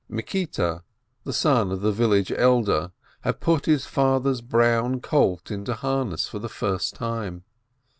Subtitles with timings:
[0.09, 0.81] Mikita,
[1.25, 6.39] the son of the village elder, had put his father's brown colt into harness for
[6.39, 7.43] the first time.